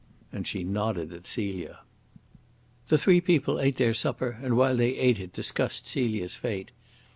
[0.33, 1.81] And she nodded at Celia.
[2.87, 6.71] The three people ate their supper, and, while they ate it, discussed Celia's fate.